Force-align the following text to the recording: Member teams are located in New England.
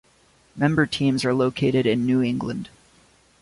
Member 0.55 0.87
teams 0.87 1.23
are 1.23 1.31
located 1.35 1.85
in 1.85 2.07
New 2.07 2.23
England. 2.23 2.69